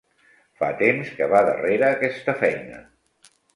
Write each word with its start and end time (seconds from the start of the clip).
Fa 0.61 0.69
temps 0.79 1.11
que 1.19 1.27
va 1.35 1.43
darrere 1.51 1.87
aquesta 1.91 2.37
feina. 2.43 2.83